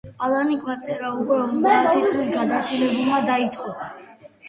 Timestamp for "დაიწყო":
3.33-3.75